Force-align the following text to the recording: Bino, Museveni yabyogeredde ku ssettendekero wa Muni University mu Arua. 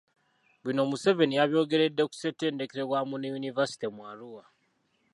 Bino, 0.63 0.81
Museveni 0.89 1.37
yabyogeredde 1.39 2.03
ku 2.07 2.13
ssettendekero 2.15 2.83
wa 2.91 2.99
Muni 3.09 3.29
University 3.39 3.87
mu 3.95 4.01
Arua. 4.11 4.43